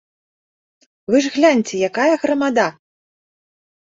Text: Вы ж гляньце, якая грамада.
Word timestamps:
Вы 1.11 1.17
ж 1.25 1.29
гляньце, 1.35 1.81
якая 1.89 2.07
грамада. 2.23 2.65